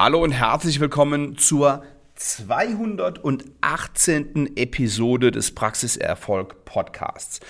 Hallo 0.00 0.22
und 0.22 0.30
herzlich 0.30 0.78
willkommen 0.78 1.36
zur 1.38 1.82
218. 2.14 4.56
Episode 4.56 5.32
des 5.32 5.52
Praxiserfolg 5.52 6.64
Podcasts. 6.64 7.40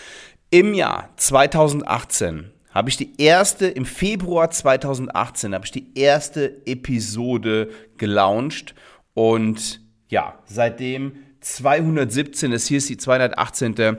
Im 0.48 0.72
Jahr 0.72 1.11
2018 1.16 2.50
habe 2.71 2.88
ich 2.88 2.96
die 2.96 3.21
erste, 3.21 3.66
im 3.66 3.84
Februar 3.84 4.50
2018 4.50 5.54
habe 5.54 5.66
ich 5.66 5.72
die 5.72 5.92
erste 5.95 6.66
Episode 6.66 7.69
gelauncht 7.98 8.75
und 9.12 9.83
ja, 10.09 10.39
seitdem 10.46 11.17
217, 11.41 12.51
das 12.51 12.67
hier 12.67 12.79
ist 12.79 12.89
die 12.89 12.96
218. 12.96 13.99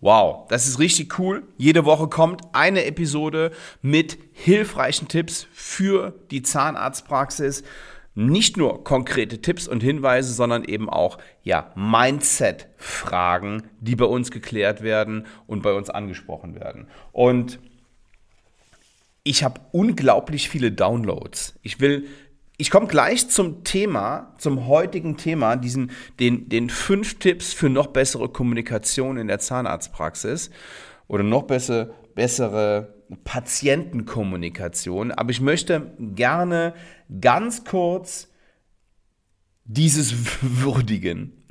Wow, 0.00 0.46
das 0.48 0.68
ist 0.68 0.78
richtig 0.78 1.18
cool. 1.18 1.42
Jede 1.56 1.84
Woche 1.84 2.06
kommt 2.06 2.42
eine 2.52 2.84
Episode 2.84 3.50
mit 3.82 4.16
hilfreichen 4.32 5.08
Tipps 5.08 5.48
für 5.52 6.14
die 6.30 6.42
Zahnarztpraxis. 6.42 7.64
Nicht 8.14 8.56
nur 8.56 8.84
konkrete 8.84 9.40
Tipps 9.40 9.66
und 9.66 9.82
Hinweise, 9.82 10.32
sondern 10.32 10.64
eben 10.64 10.88
auch 10.88 11.18
ja, 11.42 11.72
Mindset-Fragen, 11.74 13.64
die 13.80 13.96
bei 13.96 14.04
uns 14.04 14.30
geklärt 14.30 14.82
werden 14.82 15.26
und 15.46 15.62
bei 15.62 15.72
uns 15.72 15.90
angesprochen 15.90 16.54
werden. 16.54 16.86
Und 17.10 17.58
ich 19.24 19.42
habe 19.42 19.60
unglaublich 19.72 20.48
viele 20.48 20.70
Downloads. 20.70 21.58
Ich 21.62 21.80
will 21.80 22.06
ich 22.60 22.70
komme 22.70 22.88
gleich 22.88 23.28
zum 23.28 23.62
Thema, 23.62 24.34
zum 24.38 24.66
heutigen 24.66 25.16
Thema, 25.16 25.54
diesen, 25.54 25.92
den, 26.18 26.48
den 26.48 26.70
fünf 26.70 27.20
Tipps 27.20 27.52
für 27.52 27.68
noch 27.68 27.86
bessere 27.86 28.28
Kommunikation 28.28 29.16
in 29.16 29.28
der 29.28 29.38
Zahnarztpraxis 29.38 30.50
oder 31.06 31.22
noch 31.22 31.44
bessere, 31.44 31.94
bessere 32.16 32.96
Patientenkommunikation. 33.22 35.12
Aber 35.12 35.30
ich 35.30 35.40
möchte 35.40 35.94
gerne 35.98 36.74
ganz 37.20 37.64
kurz 37.64 38.28
dieses 39.64 40.14
würdigen. 40.42 41.44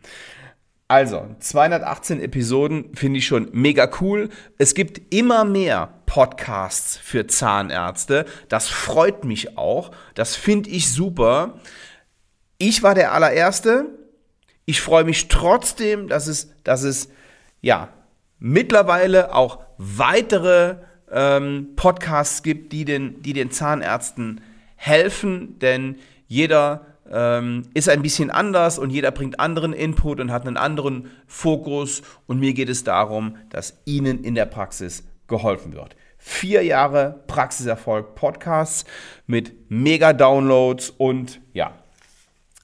Also, 0.90 1.36
218 1.40 2.22
Episoden 2.22 2.96
finde 2.96 3.20
ich 3.20 3.28
schon 3.28 3.50
mega 3.52 3.90
cool. 4.00 4.30
Es 4.58 4.74
gibt 4.74 5.14
immer 5.14 5.44
mehr 5.44 6.02
Podcasts 6.06 6.98
für 6.98 7.28
Zahnärzte. 7.28 8.26
Das 8.48 8.70
freut 8.70 9.26
mich 9.26 9.58
auch. 9.58 9.92
Das 10.16 10.38
finde 10.38 10.70
ich 10.70 10.90
super. 10.90 11.60
Ich 12.58 12.84
war 12.84 12.96
der 12.96 13.12
allererste. 13.12 13.88
Ich 14.66 14.80
freue 14.80 15.04
mich 15.04 15.28
trotzdem, 15.28 16.08
dass 16.08 16.28
es, 16.28 16.54
dass 16.64 16.84
es 16.84 17.10
ja 17.60 17.90
mittlerweile 18.40 19.36
auch 19.36 19.60
weitere 19.78 20.78
ähm, 21.12 21.70
Podcasts 21.76 22.44
gibt, 22.44 22.72
die 22.72 22.86
den, 22.86 23.22
die 23.22 23.34
den 23.34 23.52
Zahnärzten 23.52 24.42
helfen, 24.76 25.60
denn 25.60 25.98
jeder 26.28 26.86
ähm, 27.12 27.64
ist 27.74 27.90
ein 27.90 28.02
bisschen 28.02 28.32
anders 28.32 28.80
und 28.80 28.90
jeder 28.90 29.12
bringt 29.12 29.40
anderen 29.40 29.74
Input 29.74 30.20
und 30.20 30.32
hat 30.32 30.46
einen 30.46 30.58
anderen 30.58 31.10
Fokus. 31.28 32.02
Und 32.26 32.40
mir 32.40 32.54
geht 32.54 32.70
es 32.70 32.84
darum, 32.84 33.38
dass 33.50 33.80
Ihnen 33.86 34.24
in 34.24 34.36
der 34.36 34.46
Praxis 34.46 35.04
geholfen 35.28 35.74
wird. 35.74 35.96
Vier 36.18 36.64
Jahre 36.64 37.24
Praxiserfolg 37.28 38.16
Podcasts 38.16 38.86
mit 39.28 39.70
mega 39.70 40.14
Downloads 40.14 40.90
und 40.90 41.40
ja, 41.54 41.74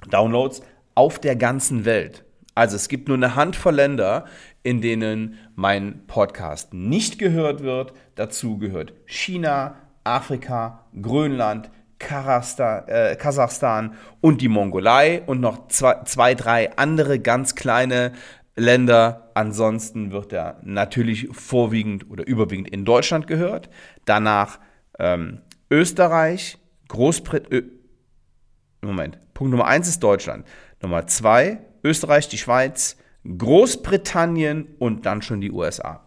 Downloads 0.09 0.61
auf 0.95 1.19
der 1.19 1.35
ganzen 1.35 1.85
Welt. 1.85 2.23
Also 2.55 2.75
es 2.75 2.87
gibt 2.87 3.07
nur 3.07 3.17
eine 3.17 3.35
Handvoll 3.35 3.75
Länder, 3.75 4.25
in 4.61 4.81
denen 4.81 5.37
mein 5.55 6.05
Podcast 6.07 6.73
nicht 6.73 7.19
gehört 7.19 7.63
wird. 7.63 7.93
Dazu 8.15 8.57
gehört 8.57 8.93
China, 9.05 9.75
Afrika, 10.03 10.85
Grönland, 11.01 11.69
äh, 12.09 13.15
Kasachstan 13.15 13.95
und 14.21 14.41
die 14.41 14.47
Mongolei 14.47 15.21
und 15.25 15.41
noch 15.41 15.67
zwei, 15.67 16.03
zwei, 16.05 16.35
drei 16.35 16.75
andere 16.77 17.19
ganz 17.19 17.55
kleine 17.55 18.13
Länder. 18.55 19.31
Ansonsten 19.33 20.11
wird 20.11 20.33
er 20.33 20.59
natürlich 20.63 21.29
vorwiegend 21.31 22.09
oder 22.09 22.25
überwiegend 22.27 22.69
in 22.69 22.85
Deutschland 22.85 23.27
gehört. 23.27 23.69
Danach 24.05 24.59
ähm, 24.99 25.41
Österreich, 25.69 26.57
Großbritannien. 26.87 27.71
Moment, 28.81 29.19
Punkt 29.33 29.51
Nummer 29.51 29.65
eins 29.65 29.87
ist 29.87 30.03
Deutschland. 30.03 30.45
Nummer 30.81 31.07
zwei 31.07 31.59
Österreich, 31.83 32.27
die 32.27 32.37
Schweiz, 32.37 32.97
Großbritannien 33.25 34.75
und 34.79 35.05
dann 35.05 35.21
schon 35.21 35.41
die 35.41 35.51
USA. 35.51 36.01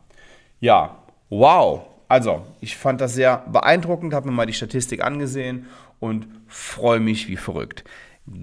Ja, 0.60 1.02
wow. 1.30 1.86
Also, 2.08 2.46
ich 2.60 2.76
fand 2.76 3.00
das 3.00 3.14
sehr 3.14 3.38
beeindruckend, 3.50 4.14
habe 4.14 4.28
mir 4.28 4.34
mal 4.34 4.46
die 4.46 4.52
Statistik 4.52 5.02
angesehen 5.02 5.66
und 5.98 6.28
freue 6.46 7.00
mich 7.00 7.28
wie 7.28 7.36
verrückt. 7.36 7.84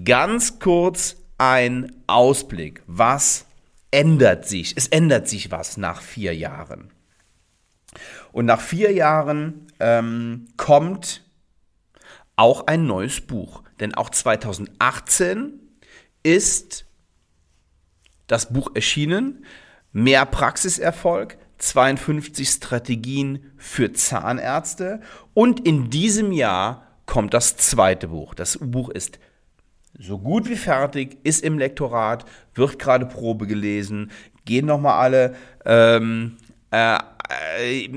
Ganz 0.04 0.58
kurz 0.58 1.16
ein 1.38 1.92
Ausblick. 2.06 2.82
Was 2.86 3.46
ändert 3.90 4.48
sich? 4.48 4.76
Es 4.76 4.88
ändert 4.88 5.28
sich 5.28 5.50
was 5.50 5.76
nach 5.76 6.00
vier 6.00 6.34
Jahren. 6.34 6.90
Und 8.32 8.46
nach 8.46 8.60
vier 8.60 8.92
Jahren 8.92 9.68
ähm, 9.78 10.48
kommt 10.56 11.24
auch 12.36 12.66
ein 12.66 12.86
neues 12.86 13.20
Buch. 13.20 13.62
Denn 13.80 13.94
auch 13.94 14.10
2018 14.10 15.60
ist 16.22 16.86
das 18.26 18.52
Buch 18.52 18.70
erschienen. 18.74 19.44
Mehr 19.92 20.26
Praxiserfolg, 20.26 21.38
52 21.58 22.48
Strategien 22.48 23.52
für 23.56 23.92
Zahnärzte. 23.92 25.00
Und 25.34 25.64
in 25.66 25.90
diesem 25.90 26.32
Jahr 26.32 26.93
kommt 27.14 27.32
das 27.32 27.56
zweite 27.56 28.08
Buch. 28.08 28.34
Das 28.34 28.58
Buch 28.60 28.88
ist 28.88 29.20
so 29.96 30.18
gut 30.18 30.48
wie 30.48 30.56
fertig, 30.56 31.18
ist 31.22 31.44
im 31.44 31.60
Lektorat, 31.60 32.24
wird 32.56 32.80
gerade 32.80 33.06
Probe 33.06 33.46
gelesen, 33.46 34.10
gehen 34.44 34.66
nochmal 34.66 34.98
alle 34.98 35.36
ähm, 35.64 36.38
äh, 36.72 36.96
äh, 37.60 37.88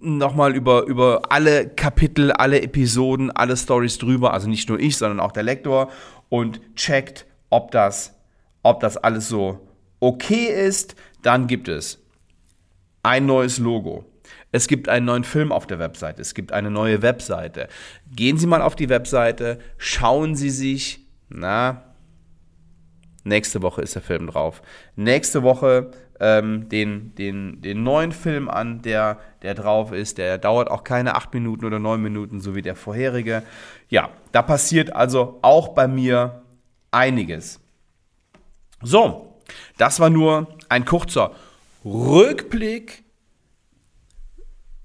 nochmal 0.00 0.56
über, 0.56 0.84
über 0.86 1.20
alle 1.28 1.68
Kapitel, 1.68 2.32
alle 2.32 2.62
Episoden, 2.62 3.30
alle 3.30 3.54
Stories 3.54 3.98
drüber, 3.98 4.32
also 4.32 4.48
nicht 4.48 4.70
nur 4.70 4.80
ich, 4.80 4.96
sondern 4.96 5.20
auch 5.20 5.32
der 5.32 5.42
Lektor 5.42 5.90
und 6.30 6.62
checkt, 6.74 7.26
ob 7.50 7.70
das, 7.70 8.14
ob 8.62 8.80
das 8.80 8.96
alles 8.96 9.28
so 9.28 9.60
okay 10.00 10.46
ist. 10.46 10.96
Dann 11.20 11.48
gibt 11.48 11.68
es 11.68 11.98
ein 13.02 13.26
neues 13.26 13.58
Logo. 13.58 14.06
Es 14.52 14.68
gibt 14.68 14.88
einen 14.88 15.06
neuen 15.06 15.24
Film 15.24 15.52
auf 15.52 15.66
der 15.66 15.78
Webseite. 15.78 16.22
Es 16.22 16.34
gibt 16.34 16.52
eine 16.52 16.70
neue 16.70 17.02
Webseite. 17.02 17.68
Gehen 18.14 18.38
Sie 18.38 18.46
mal 18.46 18.62
auf 18.62 18.76
die 18.76 18.88
Webseite, 18.88 19.58
schauen 19.78 20.34
Sie 20.34 20.50
sich, 20.50 21.00
na, 21.28 21.82
nächste 23.24 23.62
Woche 23.62 23.82
ist 23.82 23.94
der 23.94 24.02
Film 24.02 24.26
drauf. 24.28 24.62
Nächste 24.96 25.42
Woche 25.42 25.90
ähm, 26.20 26.68
den, 26.68 27.14
den, 27.16 27.60
den 27.60 27.82
neuen 27.82 28.12
Film 28.12 28.48
an, 28.48 28.82
der, 28.82 29.18
der 29.42 29.54
drauf 29.54 29.92
ist. 29.92 30.18
Der 30.18 30.38
dauert 30.38 30.70
auch 30.70 30.84
keine 30.84 31.14
acht 31.16 31.34
Minuten 31.34 31.64
oder 31.64 31.78
neun 31.78 32.02
Minuten, 32.02 32.40
so 32.40 32.54
wie 32.54 32.62
der 32.62 32.76
vorherige. 32.76 33.42
Ja, 33.88 34.10
da 34.32 34.42
passiert 34.42 34.94
also 34.94 35.38
auch 35.42 35.68
bei 35.68 35.88
mir 35.88 36.42
einiges. 36.90 37.60
So, 38.82 39.40
das 39.78 40.00
war 40.00 40.10
nur 40.10 40.48
ein 40.68 40.84
kurzer 40.84 41.32
Rückblick 41.84 43.03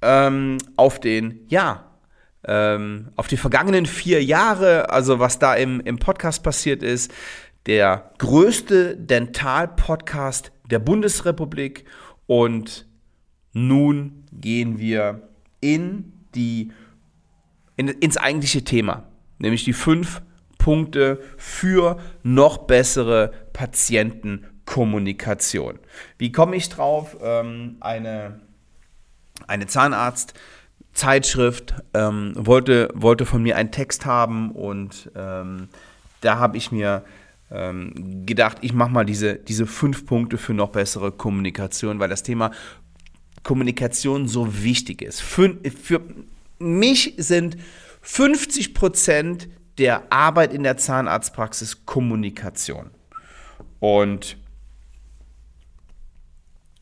ähm, 0.01 0.57
auf 0.75 0.99
den, 0.99 1.45
ja, 1.47 1.85
ähm, 2.45 3.11
auf 3.15 3.27
die 3.27 3.37
vergangenen 3.37 3.85
vier 3.85 4.23
Jahre, 4.23 4.89
also 4.89 5.19
was 5.19 5.37
da 5.39 5.53
im, 5.55 5.79
im 5.81 5.99
Podcast 5.99 6.41
passiert 6.43 6.83
ist. 6.83 7.13
Der 7.65 8.11
größte 8.17 8.95
Dental-Podcast 8.95 10.53
der 10.69 10.79
Bundesrepublik. 10.79 11.83
Und 12.27 12.87
nun 13.53 14.23
gehen 14.31 14.79
wir 14.79 15.27
in 15.61 16.13
die, 16.35 16.71
in, 17.75 17.89
ins 17.89 18.15
eigentliche 18.17 18.63
Thema, 18.63 19.03
nämlich 19.39 19.65
die 19.65 19.73
fünf 19.73 20.21
Punkte 20.57 21.19
für 21.37 21.99
noch 22.21 22.59
bessere 22.59 23.33
Patientenkommunikation. 23.53 25.79
Wie 26.17 26.31
komme 26.31 26.55
ich 26.55 26.69
drauf? 26.69 27.17
Ähm, 27.21 27.75
eine 27.79 28.39
eine 29.47 29.67
Zahnarztzeitschrift 29.67 31.75
ähm, 31.93 32.33
wollte, 32.35 32.89
wollte 32.93 33.25
von 33.25 33.43
mir 33.43 33.57
einen 33.57 33.71
Text 33.71 34.05
haben 34.05 34.51
und 34.51 35.11
ähm, 35.15 35.69
da 36.21 36.39
habe 36.39 36.57
ich 36.57 36.71
mir 36.71 37.03
ähm, 37.51 38.25
gedacht, 38.25 38.57
ich 38.61 38.73
mache 38.73 38.91
mal 38.91 39.05
diese, 39.05 39.35
diese 39.35 39.65
fünf 39.65 40.05
Punkte 40.05 40.37
für 40.37 40.53
noch 40.53 40.69
bessere 40.69 41.11
Kommunikation, 41.11 41.99
weil 41.99 42.09
das 42.09 42.23
Thema 42.23 42.51
Kommunikation 43.43 44.27
so 44.27 44.63
wichtig 44.63 45.01
ist. 45.01 45.21
Für, 45.21 45.57
für 45.81 46.01
mich 46.59 47.15
sind 47.17 47.57
50 48.01 48.73
Prozent 48.73 49.49
der 49.77 50.11
Arbeit 50.11 50.53
in 50.53 50.63
der 50.63 50.77
Zahnarztpraxis 50.77 51.85
Kommunikation. 51.85 52.91
Und 53.79 54.37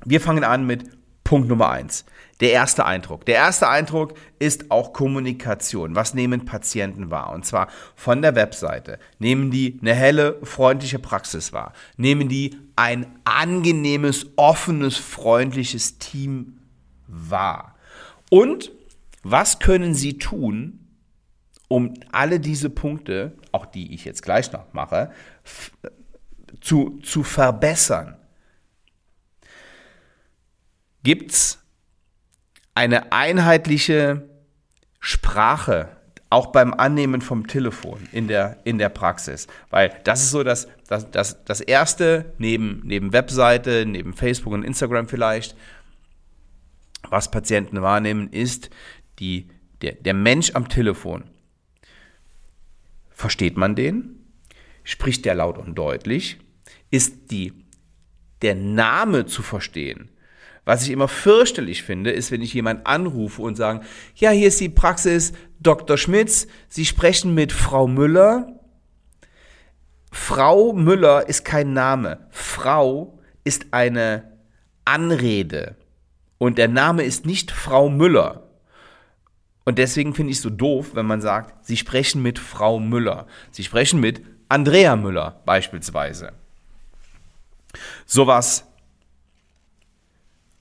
wir 0.03 0.19
fangen 0.19 0.43
an 0.43 0.65
mit 0.65 0.96
Punkt 1.27 1.49
Nummer 1.49 1.71
eins 1.71 2.05
Der 2.39 2.53
erste 2.53 2.85
Eindruck. 2.85 3.25
Der 3.25 3.35
erste 3.35 3.67
Eindruck 3.67 4.13
ist 4.39 4.71
auch 4.71 4.93
Kommunikation. 4.93 5.93
Was 5.93 6.13
nehmen 6.13 6.45
Patienten 6.45 7.11
wahr? 7.11 7.33
Und 7.33 7.45
zwar 7.45 7.67
von 7.97 8.21
der 8.21 8.35
Webseite. 8.35 8.97
Nehmen 9.19 9.51
die 9.51 9.77
eine 9.81 9.93
helle, 9.93 10.39
freundliche 10.43 10.99
Praxis 10.99 11.51
wahr? 11.51 11.73
Nehmen 11.97 12.29
die 12.29 12.57
ein 12.77 13.07
angenehmes, 13.25 14.27
offenes, 14.37 14.95
freundliches 14.95 15.97
Team 15.97 16.59
wahr? 17.07 17.75
Und 18.29 18.71
was 19.21 19.59
können 19.59 19.95
sie 19.95 20.17
tun, 20.17 20.79
um 21.67 21.95
alle 22.13 22.39
diese 22.39 22.69
Punkte, 22.69 23.33
auch 23.51 23.65
die 23.65 23.93
ich 23.93 24.05
jetzt 24.05 24.21
gleich 24.21 24.53
noch 24.53 24.71
mache, 24.71 25.11
zu, 26.61 27.01
zu 27.03 27.23
verbessern? 27.23 28.15
Gibt 31.07 31.31
es 31.31 31.59
eine 32.75 33.13
einheitliche 33.13 34.27
Sprache, 34.99 35.95
auch 36.29 36.47
beim 36.47 36.73
Annehmen 36.73 37.21
vom 37.21 37.47
Telefon 37.47 38.09
in 38.11 38.27
der, 38.27 38.59
in 38.65 38.77
der 38.77 38.89
Praxis. 38.89 39.47
Weil 39.69 39.97
das 40.03 40.21
ist 40.21 40.31
so 40.31 40.43
das, 40.43 40.67
das, 40.89 41.09
das, 41.09 41.45
das 41.45 41.61
Erste, 41.61 42.33
neben, 42.39 42.81
neben 42.83 43.13
Webseite, 43.13 43.85
neben 43.85 44.15
Facebook 44.15 44.51
und 44.51 44.63
Instagram 44.63 45.07
vielleicht, 45.07 45.55
was 47.09 47.31
Patienten 47.31 47.81
wahrnehmen, 47.81 48.29
ist 48.29 48.69
die, 49.19 49.47
der, 49.81 49.93
der 49.93 50.13
Mensch 50.13 50.55
am 50.55 50.67
Telefon. 50.67 51.23
Versteht 53.11 53.55
man 53.55 53.77
den? 53.77 54.25
Spricht 54.83 55.23
der 55.23 55.35
laut 55.35 55.57
und 55.57 55.75
deutlich? 55.75 56.37
Ist 56.91 57.31
die, 57.31 57.53
der 58.41 58.55
Name 58.55 59.25
zu 59.25 59.41
verstehen? 59.41 60.09
Was 60.67 60.83
ich 60.83 60.89
immer 60.89 61.07
fürchterlich 61.07 61.83
finde, 61.83 62.11
ist, 62.11 62.29
wenn 62.29 62.41
ich 62.41 62.53
jemanden 62.53 62.85
anrufe 62.85 63.41
und 63.41 63.55
sage, 63.55 63.85
ja, 64.15 64.31
hier 64.31 64.49
ist 64.49 64.59
die 64.59 64.67
Praxis 64.67 65.31
Dr. 65.61 65.97
Schmitz, 65.97 66.45
Sie 66.67 66.83
sprechen 66.83 67.33
mit 67.33 67.53
Frau 67.53 67.87
Müller. 67.87 68.59
Frau 70.11 70.73
Müller 70.73 71.29
ist 71.29 71.45
kein 71.45 71.71
Name. 71.71 72.27
Frau 72.31 73.17
ist 73.45 73.67
eine 73.71 74.29
Anrede. 74.83 75.77
Und 76.37 76.57
der 76.57 76.67
Name 76.67 77.03
ist 77.03 77.25
nicht 77.25 77.51
Frau 77.51 77.87
Müller. 77.87 78.43
Und 79.63 79.77
deswegen 79.77 80.13
finde 80.13 80.31
ich 80.31 80.37
es 80.39 80.43
so 80.43 80.49
doof, 80.49 80.95
wenn 80.95 81.05
man 81.05 81.21
sagt, 81.21 81.65
Sie 81.65 81.77
sprechen 81.77 82.21
mit 82.21 82.39
Frau 82.39 82.77
Müller. 82.77 83.25
Sie 83.51 83.63
sprechen 83.63 84.01
mit 84.01 84.21
Andrea 84.49 84.97
Müller 84.97 85.41
beispielsweise. 85.45 86.33
Sowas 88.05 88.65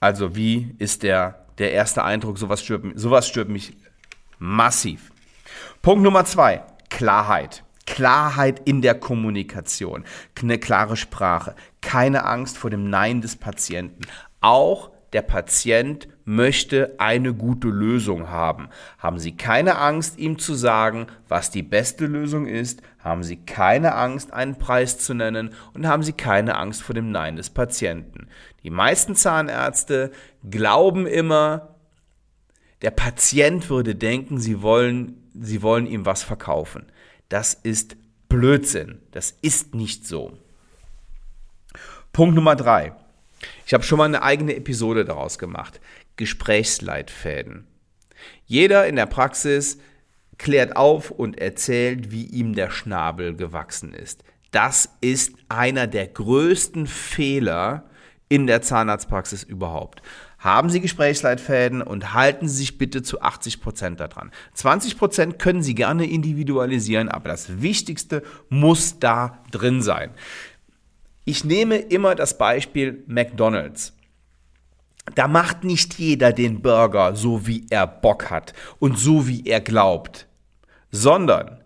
also 0.06 0.36
wie 0.36 0.72
ist 0.78 1.02
der, 1.02 1.46
der 1.58 1.72
erste 1.72 2.04
Eindruck? 2.04 2.38
Sowas 2.38 2.62
stört, 2.62 2.84
sowas 2.94 3.26
stört 3.26 3.48
mich 3.48 3.76
massiv. 4.38 5.10
Punkt 5.82 6.04
Nummer 6.04 6.24
zwei, 6.24 6.62
Klarheit. 6.90 7.64
Klarheit 7.86 8.60
in 8.64 8.82
der 8.82 8.94
Kommunikation, 8.94 10.04
eine 10.40 10.58
klare 10.58 10.96
Sprache, 10.96 11.54
keine 11.80 12.24
Angst 12.24 12.58
vor 12.58 12.68
dem 12.70 12.88
Nein 12.90 13.20
des 13.20 13.36
Patienten. 13.36 14.02
Auch 14.40 14.90
der 15.16 15.22
Patient 15.22 16.08
möchte 16.26 16.96
eine 16.98 17.32
gute 17.32 17.68
Lösung 17.68 18.28
haben. 18.28 18.68
Haben 18.98 19.18
Sie 19.18 19.34
keine 19.34 19.78
Angst, 19.78 20.18
ihm 20.18 20.38
zu 20.38 20.52
sagen, 20.52 21.06
was 21.26 21.50
die 21.50 21.62
beste 21.62 22.04
Lösung 22.04 22.46
ist, 22.46 22.82
haben 22.98 23.22
Sie 23.22 23.38
keine 23.38 23.94
Angst, 23.94 24.34
einen 24.34 24.58
Preis 24.58 24.98
zu 24.98 25.14
nennen 25.14 25.54
und 25.72 25.86
haben 25.86 26.02
Sie 26.02 26.12
keine 26.12 26.58
Angst 26.58 26.82
vor 26.82 26.94
dem 26.94 27.12
Nein 27.12 27.36
des 27.36 27.48
Patienten. 27.48 28.28
Die 28.62 28.68
meisten 28.68 29.16
Zahnärzte 29.16 30.10
glauben 30.50 31.06
immer, 31.06 31.76
der 32.82 32.90
Patient 32.90 33.70
würde 33.70 33.94
denken, 33.94 34.38
sie 34.38 34.60
wollen, 34.60 35.30
sie 35.32 35.62
wollen 35.62 35.86
ihm 35.86 36.04
was 36.04 36.24
verkaufen. 36.24 36.92
Das 37.30 37.54
ist 37.54 37.96
Blödsinn. 38.28 39.00
Das 39.12 39.30
ist 39.40 39.74
nicht 39.74 40.06
so. 40.06 40.36
Punkt 42.12 42.34
Nummer 42.34 42.54
drei. 42.54 42.92
Ich 43.66 43.74
habe 43.74 43.84
schon 43.84 43.98
mal 43.98 44.04
eine 44.04 44.22
eigene 44.22 44.56
Episode 44.56 45.04
daraus 45.04 45.38
gemacht. 45.38 45.80
Gesprächsleitfäden. 46.16 47.66
Jeder 48.46 48.86
in 48.86 48.96
der 48.96 49.06
Praxis 49.06 49.78
klärt 50.38 50.76
auf 50.76 51.10
und 51.10 51.38
erzählt, 51.38 52.10
wie 52.10 52.24
ihm 52.24 52.54
der 52.54 52.70
Schnabel 52.70 53.34
gewachsen 53.34 53.94
ist. 53.94 54.24
Das 54.50 54.88
ist 55.00 55.34
einer 55.48 55.86
der 55.86 56.06
größten 56.06 56.86
Fehler, 56.86 57.88
in 58.28 58.46
der 58.46 58.62
Zahnarztpraxis 58.62 59.42
überhaupt. 59.42 60.02
Haben 60.38 60.68
Sie 60.68 60.80
Gesprächsleitfäden 60.80 61.82
und 61.82 62.12
halten 62.12 62.48
Sie 62.48 62.56
sich 62.56 62.78
bitte 62.78 63.02
zu 63.02 63.22
80 63.22 63.60
Prozent 63.60 64.00
daran. 64.00 64.30
20 64.54 64.98
Prozent 64.98 65.38
können 65.38 65.62
Sie 65.62 65.74
gerne 65.74 66.06
individualisieren, 66.06 67.08
aber 67.08 67.28
das 67.28 67.62
Wichtigste 67.62 68.22
muss 68.48 68.98
da 68.98 69.42
drin 69.50 69.82
sein. 69.82 70.10
Ich 71.28 71.44
nehme 71.44 71.78
immer 71.78 72.14
das 72.14 72.38
Beispiel 72.38 73.02
McDonald's. 73.08 73.92
Da 75.16 75.26
macht 75.26 75.64
nicht 75.64 75.94
jeder 75.94 76.32
den 76.32 76.62
Burger 76.62 77.16
so, 77.16 77.48
wie 77.48 77.66
er 77.68 77.88
Bock 77.88 78.30
hat 78.30 78.52
und 78.78 78.96
so, 78.96 79.26
wie 79.26 79.44
er 79.44 79.60
glaubt, 79.60 80.28
sondern 80.92 81.64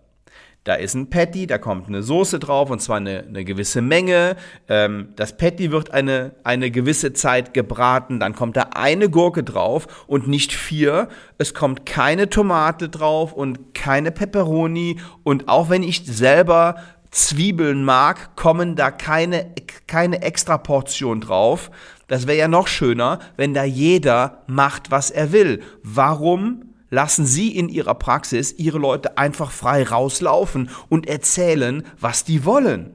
da 0.63 0.75
ist 0.75 0.95
ein 0.95 1.11
Patty, 1.11 1.45
da 1.45 1.59
kommt 1.59 1.87
eine 1.87 2.01
Soße 2.01 2.39
drauf 2.39 2.71
und 2.71 2.81
zwar 2.81 2.97
eine, 2.97 3.23
eine 3.27 3.45
gewisse 3.45 3.81
Menge. 3.81 4.35
Ähm, 4.67 5.09
das 5.15 5.37
Patty 5.37 5.71
wird 5.71 5.91
eine, 5.91 6.33
eine 6.43 6.71
gewisse 6.71 7.13
Zeit 7.13 7.53
gebraten, 7.53 8.19
dann 8.19 8.33
kommt 8.33 8.57
da 8.57 8.69
eine 8.73 9.09
Gurke 9.09 9.43
drauf 9.43 10.05
und 10.07 10.27
nicht 10.27 10.53
vier. 10.53 11.07
Es 11.37 11.53
kommt 11.53 11.85
keine 11.85 12.29
Tomate 12.29 12.89
drauf 12.89 13.31
und 13.33 13.75
keine 13.75 14.11
Peperoni 14.11 14.99
und 15.23 15.47
auch 15.47 15.69
wenn 15.69 15.83
ich 15.83 16.03
selber 16.05 16.75
Zwiebeln 17.11 17.83
mag, 17.83 18.35
kommen 18.35 18.75
da 18.75 18.89
keine, 18.89 19.53
keine 19.87 20.21
extra 20.21 20.57
Portion 20.57 21.19
drauf. 21.19 21.69
Das 22.07 22.25
wäre 22.25 22.37
ja 22.37 22.47
noch 22.47 22.67
schöner, 22.67 23.19
wenn 23.35 23.53
da 23.53 23.63
jeder 23.63 24.43
macht, 24.47 24.91
was 24.91 25.11
er 25.11 25.31
will. 25.31 25.61
Warum 25.83 26.71
lassen 26.89 27.25
Sie 27.25 27.55
in 27.55 27.69
Ihrer 27.69 27.95
Praxis 27.95 28.53
Ihre 28.53 28.77
Leute 28.77 29.17
einfach 29.17 29.51
frei 29.51 29.83
rauslaufen 29.83 30.69
und 30.89 31.07
erzählen, 31.07 31.83
was 31.99 32.23
die 32.23 32.45
wollen. 32.45 32.91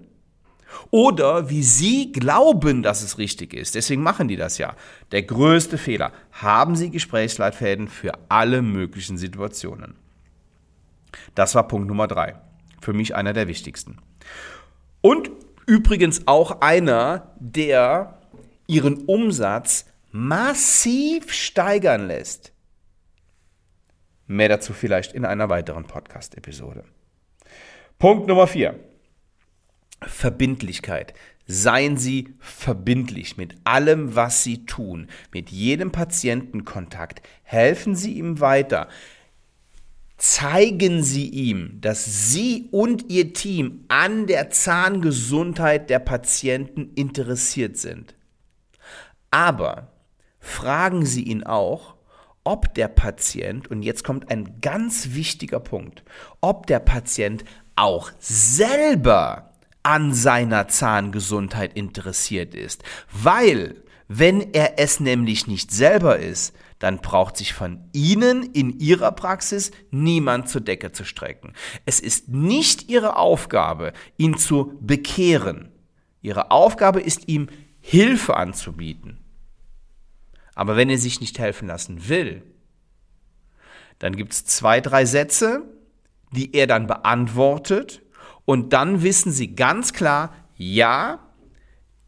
Oder 0.91 1.51
wie 1.51 1.63
Sie 1.63 2.13
glauben, 2.13 2.83
dass 2.83 3.03
es 3.03 3.19
richtig 3.19 3.53
ist. 3.55 3.75
Deswegen 3.75 4.03
machen 4.03 4.29
die 4.29 4.37
das 4.37 4.59
ja. 4.59 4.77
Der 5.13 5.23
größte 5.23 5.79
Fehler. 5.79 6.13
Haben 6.33 6.77
Sie 6.77 6.91
Gesprächsleitfäden 6.91 7.89
für 7.89 8.13
alle 8.29 8.63
möglichen 8.63 9.19
Situationen. 9.19 9.95
Das 11.35 11.55
war 11.55 11.67
Punkt 11.67 11.89
Nummer 11.89 12.07
drei. 12.07 12.37
Für 12.87 12.93
mich 12.93 13.17
einer 13.17 13.33
der 13.33 13.49
wichtigsten. 13.49 13.97
Und 15.01 15.29
übrigens 15.67 16.29
auch 16.29 16.61
einer, 16.61 17.35
der 17.41 18.21
Ihren 18.69 19.07
Umsatz 19.07 19.87
massiv 20.13 21.33
steigern 21.33 22.07
lässt. 22.07 22.53
Mehr 24.29 24.49
dazu 24.49 24.73
vielleicht 24.73 25.15
in 25.15 25.25
einer 25.25 25.49
weiteren 25.49 25.83
Podcast-Episode. 25.83 26.85
Punkt 27.99 28.29
Nummer 28.29 28.47
vier. 28.47 28.79
Verbindlichkeit. 30.01 31.13
Seien 31.49 31.97
Sie 31.97 32.37
verbindlich 32.39 33.37
mit 33.37 33.57
allem, 33.65 34.15
was 34.15 34.45
Sie 34.45 34.65
tun, 34.65 35.09
mit 35.33 35.51
jedem 35.51 35.91
Patientenkontakt. 35.91 37.21
Helfen 37.43 37.97
Sie 37.97 38.13
ihm 38.13 38.39
weiter. 38.39 38.87
Zeigen 40.17 41.03
Sie 41.03 41.29
ihm, 41.29 41.79
dass 41.81 42.31
Sie 42.31 42.69
und 42.71 43.11
Ihr 43.11 43.35
Team 43.35 43.85
an 43.89 44.27
der 44.27 44.51
Zahngesundheit 44.51 45.91
der 45.91 45.99
Patienten 45.99 46.93
interessiert 46.95 47.77
sind. 47.77 48.15
Aber 49.31 49.93
fragen 50.41 51.05
Sie 51.05 51.23
ihn 51.23 51.45
auch, 51.45 51.97
ob 52.45 52.73
der 52.75 52.89
Patient, 52.89 53.69
und 53.71 53.83
jetzt 53.83 54.05
kommt 54.05 54.31
ein 54.31 54.61
ganz 54.61 55.15
wichtiger 55.15 55.61
Punkt, 55.61 56.05
ob 56.41 56.67
der 56.67 56.79
Patient 56.79 57.45
auch 57.75 58.11
selber 58.19 59.53
an 59.83 60.15
seiner 60.15 60.69
Zahngesundheit 60.69 61.77
interessiert 61.77 62.55
ist. 62.55 62.83
Weil, 63.13 63.83
wenn 64.09 64.53
er 64.53 64.79
es 64.79 65.01
nämlich 65.01 65.47
nicht 65.47 65.71
selber 65.71 66.19
ist, 66.19 66.55
dann 66.79 66.99
braucht 66.99 67.37
sich 67.37 67.55
von 67.55 67.89
Ihnen 67.93 68.43
in 68.43 68.79
Ihrer 68.79 69.13
Praxis 69.13 69.71
niemand 69.91 70.49
zur 70.49 70.61
Decke 70.61 70.93
zu 70.93 71.05
strecken. 71.05 71.55
Es 71.87 72.01
ist 72.01 72.29
nicht 72.29 72.89
Ihre 72.89 73.17
Aufgabe, 73.17 73.93
ihn 74.17 74.37
zu 74.37 74.79
bekehren. 74.81 75.73
Ihre 76.23 76.51
Aufgabe 76.51 77.01
ist 77.01 77.29
ihm 77.29 77.49
Hilfe 77.81 78.37
anzubieten. 78.37 79.19
Aber 80.55 80.77
wenn 80.77 80.91
er 80.91 80.99
sich 80.99 81.21
nicht 81.21 81.39
helfen 81.39 81.69
lassen 81.69 82.09
will, 82.09 82.43
dann 83.99 84.17
gibt 84.17 84.33
es 84.33 84.45
zwei, 84.45 84.81
drei 84.81 85.05
Sätze, 85.05 85.63
die 86.33 86.55
er 86.55 86.67
dann 86.67 86.87
beantwortet 86.87 88.03
und 88.45 88.73
dann 88.73 89.03
wissen 89.03 89.33
Sie 89.33 89.55
ganz 89.55 89.93
klar, 89.93 90.35
ja, 90.57 91.26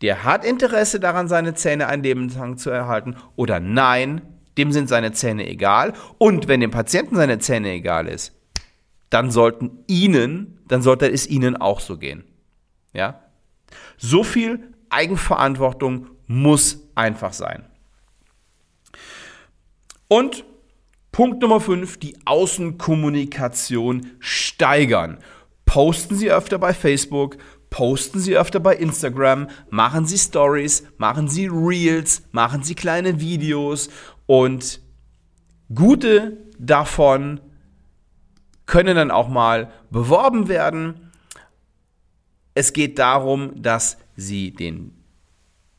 der 0.02 0.24
hat 0.24 0.44
Interesse 0.44 1.00
daran, 1.00 1.28
seine 1.28 1.54
Zähne 1.54 1.88
ein 1.88 2.02
Leben 2.02 2.30
zu 2.56 2.70
erhalten 2.70 3.16
oder 3.36 3.60
nein, 3.60 4.22
dem 4.56 4.72
sind 4.72 4.88
seine 4.88 5.12
Zähne 5.12 5.48
egal. 5.48 5.94
Und 6.18 6.48
wenn 6.48 6.60
dem 6.60 6.70
Patienten 6.70 7.16
seine 7.16 7.38
Zähne 7.38 7.72
egal 7.72 8.08
ist, 8.08 8.32
dann 9.10 9.30
sollten 9.30 9.84
Ihnen, 9.86 10.58
dann 10.68 10.82
sollte 10.82 11.10
es 11.10 11.26
Ihnen 11.26 11.56
auch 11.56 11.80
so 11.80 11.96
gehen. 11.96 12.24
Ja? 12.92 13.22
So 13.96 14.22
viel 14.22 14.74
Eigenverantwortung 14.90 16.08
muss 16.26 16.80
einfach 16.94 17.32
sein. 17.32 17.64
Und 20.08 20.44
Punkt 21.12 21.42
Nummer 21.42 21.60
5, 21.60 21.98
die 21.98 22.16
Außenkommunikation 22.24 24.12
steigern. 24.20 25.18
Posten 25.64 26.14
Sie 26.14 26.30
öfter 26.30 26.58
bei 26.58 26.72
Facebook, 26.72 27.36
posten 27.78 28.18
Sie 28.18 28.36
öfter 28.36 28.58
bei 28.58 28.74
Instagram, 28.74 29.46
machen 29.70 30.04
Sie 30.04 30.18
Stories, 30.18 30.82
machen 30.96 31.28
Sie 31.28 31.46
Reels, 31.46 32.24
machen 32.32 32.64
Sie 32.64 32.74
kleine 32.74 33.20
Videos 33.20 33.88
und 34.26 34.80
gute 35.72 36.38
davon 36.58 37.40
können 38.66 38.96
dann 38.96 39.12
auch 39.12 39.28
mal 39.28 39.70
beworben 39.90 40.48
werden. 40.48 41.12
Es 42.54 42.72
geht 42.72 42.98
darum, 42.98 43.52
dass 43.62 43.96
Sie 44.16 44.50
den 44.50 45.00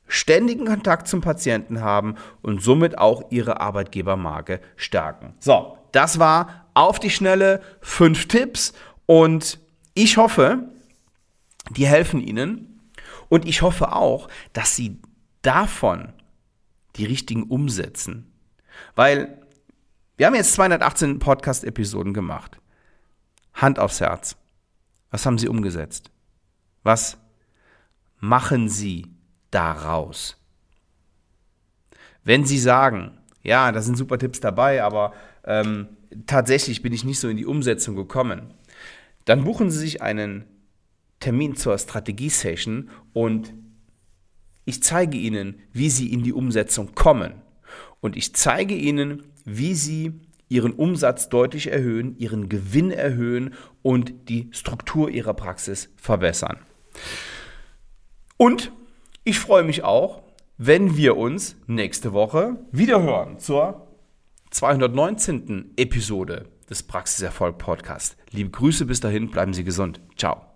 ständigen 0.08 0.68
Kontakt 0.68 1.10
zum 1.10 1.20
Patienten 1.20 1.82
haben 1.82 2.16
und 2.42 2.62
somit 2.62 2.98
auch 2.98 3.30
Ihre 3.30 3.60
Arbeitgebermarke 3.60 4.62
stärken. 4.78 5.34
So, 5.40 5.78
das 5.92 6.18
war 6.18 6.70
auf 6.76 6.98
die 6.98 7.10
Schnelle 7.10 7.60
fünf 7.82 8.30
Tipps 8.30 8.72
und 9.06 9.60
ich 9.96 10.16
hoffe, 10.16 10.70
die 11.72 11.88
helfen 11.88 12.22
Ihnen 12.22 12.82
und 13.30 13.46
ich 13.46 13.62
hoffe 13.62 13.94
auch, 13.94 14.30
dass 14.54 14.76
Sie 14.76 15.00
davon 15.42 16.14
die 16.96 17.06
richtigen 17.06 17.44
umsetzen. 17.44 18.32
Weil 18.96 19.42
wir 20.18 20.26
haben 20.26 20.36
jetzt 20.36 20.54
218 20.54 21.20
Podcast-Episoden 21.20 22.14
gemacht. 22.14 22.60
Hand 23.54 23.80
aufs 23.80 24.02
Herz. 24.02 24.36
Was 25.12 25.26
haben 25.26 25.38
Sie 25.38 25.48
umgesetzt? 25.48 26.12
Was 26.84 27.18
machen 28.20 28.70
Sie 28.70 29.08
daraus? 29.52 30.38
Wenn 32.24 32.46
Sie 32.46 32.60
sagen, 32.60 33.18
ja, 33.44 33.72
da 33.72 33.82
sind 33.82 33.96
super 33.96 34.18
Tipps 34.18 34.40
dabei, 34.40 34.84
aber 34.84 35.14
ähm, 35.46 35.88
tatsächlich 36.28 36.82
bin 36.82 36.94
ich 36.94 37.04
nicht 37.04 37.20
so 37.20 37.30
in 37.30 37.38
die 37.38 37.46
Umsetzung 37.46 37.96
gekommen, 37.96 38.54
dann 39.26 39.44
buchen 39.44 39.72
Sie 39.72 39.80
sich 39.80 40.02
einen 40.02 40.46
Termin 41.20 41.56
zur 41.56 41.78
Strategie-Session 41.78 42.90
und 43.14 43.54
ich 44.66 44.84
zeige 44.84 45.18
Ihnen, 45.18 45.62
wie 45.74 45.90
Sie 45.90 46.14
in 46.14 46.24
die 46.24 46.34
Umsetzung 46.34 46.94
kommen. 46.94 47.34
Und 48.02 48.16
ich 48.16 48.36
zeige 48.36 48.76
Ihnen, 48.76 49.24
wie 49.44 49.74
Sie 49.74 50.14
Ihren 50.48 50.74
Umsatz 50.74 51.30
deutlich 51.30 51.72
erhöhen, 51.72 52.18
Ihren 52.18 52.50
Gewinn 52.50 52.92
erhöhen 52.92 53.54
und 53.82 54.30
die 54.30 54.50
Struktur 54.52 55.10
Ihrer 55.10 55.34
Praxis 55.34 55.90
verbessern. 55.96 56.58
Und 58.38 58.72
ich 59.24 59.40
freue 59.40 59.64
mich 59.64 59.84
auch, 59.84 60.24
wenn 60.58 60.98
wir 60.98 61.18
uns 61.18 61.56
nächste 61.68 62.14
Woche 62.14 62.58
wieder 62.72 63.02
hören 63.02 63.40
zur 63.40 63.88
219. 64.52 65.74
Episode 65.78 66.46
des 66.70 66.84
Praxiserfolg 66.84 67.58
Podcast. 67.58 68.18
Liebe 68.32 68.50
Grüße 68.50 68.86
bis 68.86 69.00
dahin, 69.00 69.30
bleiben 69.30 69.54
Sie 69.54 69.64
gesund. 69.64 70.02
Ciao. 70.18 70.49